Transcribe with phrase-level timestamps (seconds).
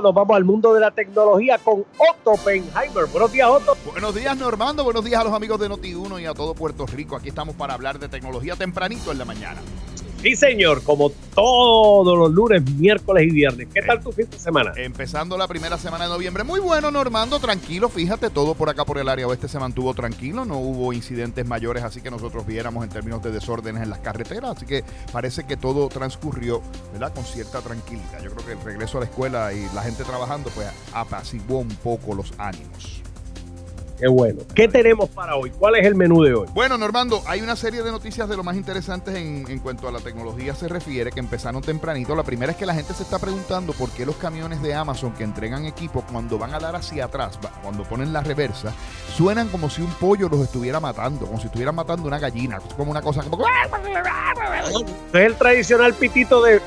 [0.00, 3.06] nos vamos al mundo de la tecnología con Otto Penheimer.
[3.12, 3.76] Buenos días, Otto.
[3.90, 4.84] Buenos días, Normando.
[4.84, 7.16] Buenos días a los amigos de Noti1 y a todo Puerto Rico.
[7.16, 9.60] Aquí estamos para hablar de tecnología tempranito en la mañana.
[10.22, 13.68] Sí, señor, como todos los lunes, miércoles y viernes.
[13.72, 14.72] ¿Qué tal tu fin de semana?
[14.76, 16.44] Empezando la primera semana de noviembre.
[16.44, 17.88] Muy bueno, Normando, tranquilo.
[17.88, 20.44] Fíjate, todo por acá por el área oeste se mantuvo tranquilo.
[20.44, 24.58] No hubo incidentes mayores, así que nosotros viéramos en términos de desórdenes en las carreteras.
[24.58, 26.60] Así que parece que todo transcurrió,
[26.92, 27.14] ¿verdad?
[27.14, 28.22] Con cierta tranquilidad.
[28.22, 31.74] Yo creo que el regreso a la escuela y la gente trabajando, pues apaciguó un
[31.76, 33.00] poco los ánimos.
[34.00, 34.40] Qué bueno.
[34.54, 35.50] ¿Qué tenemos para hoy?
[35.50, 36.48] ¿Cuál es el menú de hoy?
[36.54, 39.92] Bueno, Normando, hay una serie de noticias de lo más interesantes en, en, cuanto a
[39.92, 42.16] la tecnología se refiere, que empezaron tempranito.
[42.16, 45.12] La primera es que la gente se está preguntando por qué los camiones de Amazon
[45.12, 48.72] que entregan equipo, cuando van a dar hacia atrás, cuando ponen la reversa,
[49.14, 52.56] suenan como si un pollo los estuviera matando, como si estuvieran matando una gallina.
[52.56, 53.44] Es como una cosa como...
[55.12, 56.62] Es el tradicional pitito de...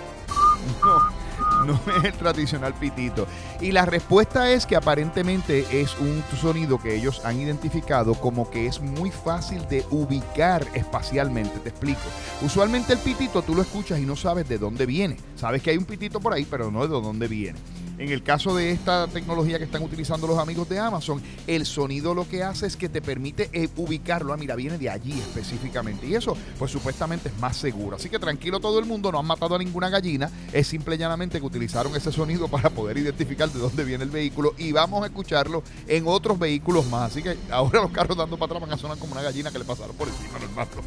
[1.74, 3.28] No es el tradicional pitito.
[3.62, 8.68] Y la respuesta es que aparentemente es un sonido que ellos han identificado como que
[8.68, 11.60] es muy fácil de ubicar espacialmente.
[11.60, 12.02] Te explico.
[12.42, 15.18] Usualmente el pitito tú lo escuchas y no sabes de dónde viene.
[15.36, 17.60] Sabes que hay un pitito por ahí, pero no de dónde viene.
[17.98, 22.14] En el caso de esta tecnología que están utilizando los amigos de Amazon, el sonido
[22.14, 24.34] lo que hace es que te permite eh, ubicarlo.
[24.34, 26.08] Ah, mira, viene de allí específicamente.
[26.08, 27.96] Y eso, pues supuestamente es más seguro.
[27.96, 30.32] Así que tranquilo todo el mundo, no han matado a ninguna gallina.
[30.52, 34.10] Es simple y llanamente que utilizaron ese sonido para poder identificar de dónde viene el
[34.10, 34.54] vehículo.
[34.58, 37.12] Y vamos a escucharlo en otros vehículos más.
[37.12, 39.60] Así que ahora los carros dando para atrás van a sonar como una gallina que
[39.60, 40.82] le pasaron por encima, Normando.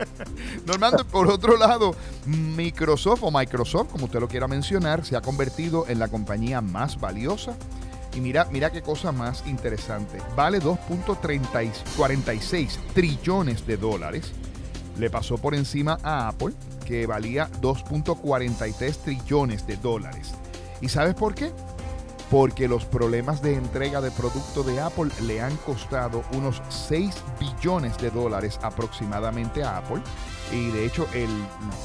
[0.66, 1.96] Normando, por otro lado,
[2.26, 6.98] Microsoft o Microsoft, como usted lo quiera mencionar, se ha convertido en la compañía más
[6.98, 7.54] valiosa.
[8.14, 10.18] Y mira, mira qué cosa más interesante.
[10.36, 14.32] Vale 2.46 trillones de dólares.
[14.98, 16.54] Le pasó por encima a Apple,
[16.86, 20.32] que valía 2.43 trillones de dólares.
[20.80, 21.52] ¿Y sabes por qué?
[22.30, 27.96] Porque los problemas de entrega de producto de Apple le han costado unos 6 billones
[27.98, 30.02] de dólares aproximadamente a Apple
[30.52, 31.06] y de hecho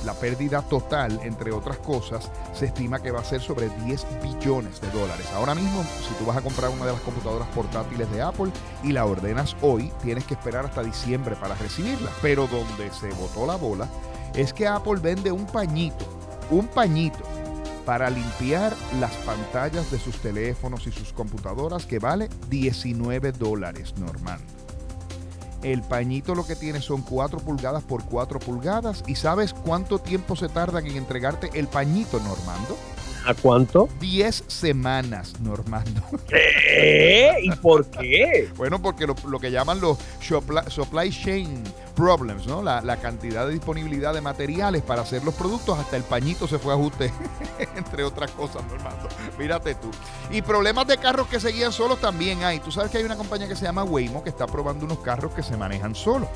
[0.06, 4.82] la pérdida total, entre otras cosas, se estima que va a ser sobre 10 billones
[4.82, 5.28] de dólares.
[5.36, 8.52] Ahora mismo, si tú vas a comprar una de las computadoras portátiles de Apple
[8.84, 12.12] y la ordenas hoy, tienes que esperar hasta diciembre para recibirla.
[12.22, 13.88] Pero donde se botó la bola
[14.36, 16.06] es que Apple vende un pañito,
[16.52, 17.24] un pañito
[17.90, 24.40] para limpiar las pantallas de sus teléfonos y sus computadoras que vale 19 dólares normal.
[25.64, 29.04] El pañito lo que tiene son 4 pulgadas por 4 pulgadas.
[29.08, 32.78] ¿Y sabes cuánto tiempo se tardan en entregarte el pañito, Normando?
[33.30, 33.88] ¿A cuánto?
[34.00, 36.02] 10 semanas, Normando.
[36.28, 37.32] ¿Qué?
[37.44, 38.50] ¿Y por qué?
[38.58, 40.00] bueno, porque lo, lo que llaman los
[40.68, 41.64] supply chain
[41.96, 42.64] problems, ¿no?
[42.64, 46.58] La, la, cantidad de disponibilidad de materiales para hacer los productos, hasta el pañito se
[46.58, 47.14] fue a ajuste,
[47.76, 49.08] entre otras cosas, Normando.
[49.38, 49.92] Mírate tú.
[50.32, 52.60] Y problemas de carros que seguían solos también hay.
[52.60, 55.34] Tú sabes que hay una compañía que se llama Waymo que está probando unos carros
[55.36, 56.30] que se manejan solos.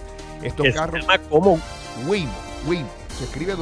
[0.44, 0.94] Estos carros.
[0.94, 1.60] Se llama ¿Cómo?
[2.06, 2.34] Waymo,
[2.68, 2.90] Waymo.
[3.18, 3.56] Se escribe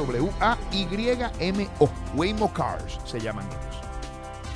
[0.72, 1.88] W-A-Y-M-O.
[2.16, 3.82] Waymo Cars se llaman ellos.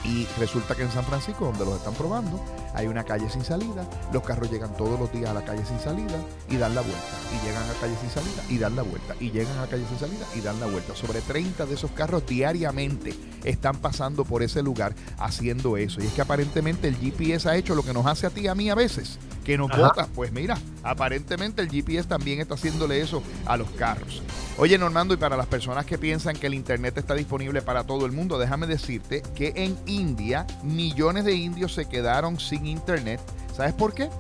[0.07, 2.41] Y resulta que en San Francisco, donde los están probando,
[2.75, 3.89] hay una calle sin salida.
[4.13, 6.19] Los carros llegan todos los días a la calle sin salida
[6.49, 7.01] y dan la vuelta.
[7.35, 9.17] Y llegan a calle sin salida y dan la vuelta.
[9.19, 10.95] Y llegan a calle sin salida y dan la vuelta.
[10.95, 16.01] Sobre 30 de esos carros diariamente están pasando por ese lugar haciendo eso.
[16.01, 18.49] Y es que aparentemente el GPS ha hecho lo que nos hace a ti y
[18.49, 20.09] a mí a veces, que nos bota.
[20.13, 24.21] Pues mira, aparentemente el GPS también está haciéndole eso a los carros.
[24.59, 28.07] Oye, Normando, y para las personas que piensan que el Internet está disponible para todo
[28.07, 33.21] el mundo, déjame decirte que en India millones de indios se quedaron sin Internet.
[33.57, 34.11] ¿Sabes por qué?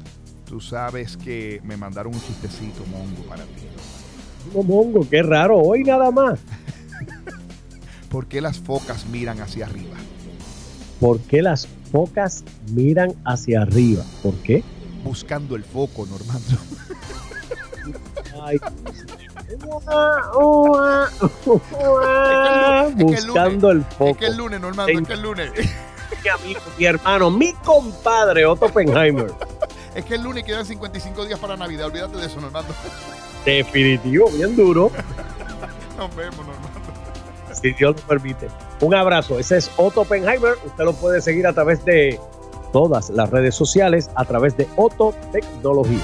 [0.55, 3.67] Tú sabes que me mandaron un chistecito mongo para ti.
[4.55, 6.39] No mongo, qué raro, hoy nada más.
[8.09, 9.97] ¿Por qué las focas miran hacia arriba?
[11.01, 14.05] ¿Por qué las focas miran hacia arriba?
[14.23, 14.63] ¿Por qué?
[15.03, 16.57] Buscando el foco, Normando.
[18.41, 18.61] Ay,
[22.95, 24.11] Buscando el, foco.
[24.11, 25.51] Es que el lunes, Normando, es que el lunes.
[26.23, 29.33] Mi amigo, mi hermano, mi compadre Otto Oppenheimer.
[29.95, 31.87] Es que el lunes quedan 55 días para Navidad.
[31.87, 32.75] Olvídate de eso, Normando.
[33.45, 34.91] Definitivo, bien duro.
[35.99, 36.81] Nos vemos, Normando.
[37.53, 38.49] Si Dios lo permite.
[38.81, 39.39] Un abrazo.
[39.39, 40.55] Ese es Otto Oppenheimer.
[40.65, 42.21] Usted lo puede seguir a través de
[42.73, 46.03] todas las redes sociales, a través de Otto Tecnología.